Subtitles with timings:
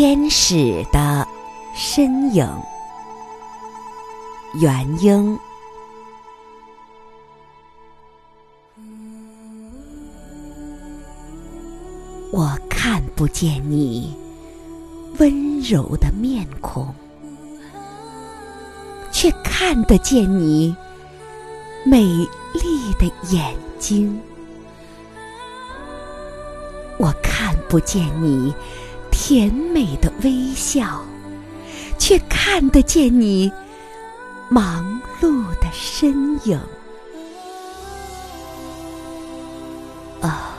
[0.00, 1.26] 天使的
[1.74, 2.48] 身影，
[4.60, 5.36] 元英。
[12.30, 14.16] 我看不见你
[15.18, 16.94] 温柔的面孔，
[19.10, 20.72] 却看得见你
[21.84, 24.16] 美丽的眼睛。
[26.98, 28.54] 我看不见你。
[29.28, 31.04] 甜美的微笑，
[31.98, 33.52] 却看得见你
[34.48, 34.82] 忙
[35.20, 36.58] 碌的身影。
[40.22, 40.56] 啊，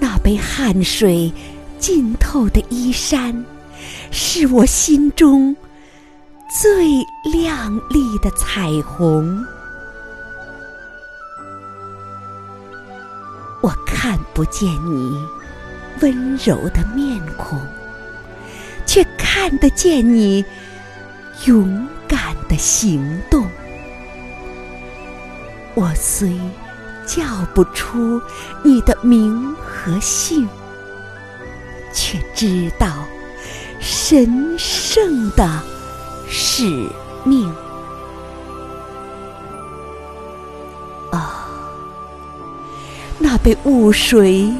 [0.00, 1.32] 那被汗水
[1.78, 3.44] 浸透的衣衫，
[4.10, 5.54] 是我心中
[6.60, 6.88] 最
[7.32, 9.46] 亮丽的彩虹。
[13.62, 15.24] 我看不见你。
[16.00, 17.60] 温柔的面孔，
[18.84, 20.44] 却看得见你
[21.46, 23.46] 勇敢的行动。
[25.74, 26.38] 我虽
[27.06, 27.22] 叫
[27.54, 28.20] 不出
[28.62, 30.48] 你的名和姓，
[31.92, 33.04] 却知道
[33.80, 35.62] 神圣的
[36.28, 36.88] 使
[37.24, 37.48] 命。
[41.10, 41.46] 啊，
[43.18, 44.50] 那被雾水。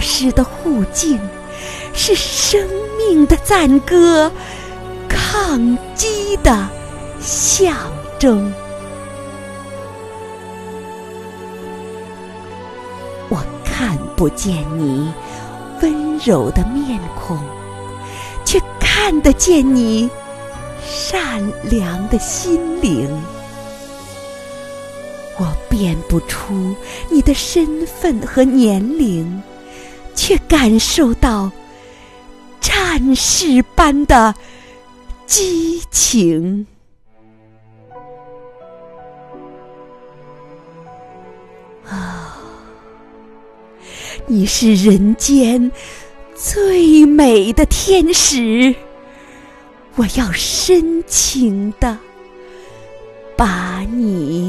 [0.00, 1.20] 师的护镜
[1.92, 2.66] 是生
[2.98, 4.32] 命的赞歌，
[5.08, 6.68] 抗击的
[7.20, 7.76] 象
[8.18, 8.52] 征。
[13.28, 15.12] 我看不见你
[15.82, 17.38] 温柔的面孔，
[18.44, 20.08] 却看得见你
[20.84, 23.08] 善良的心灵。
[25.38, 26.74] 我辨不出
[27.08, 29.42] 你的身份和年龄。
[30.22, 31.50] 却感受到
[32.60, 34.34] 战士般的
[35.24, 36.66] 激情
[41.88, 42.36] 啊！
[44.26, 45.72] 你是人间
[46.34, 48.74] 最美的天使，
[49.96, 51.96] 我要深情的
[53.38, 54.39] 把你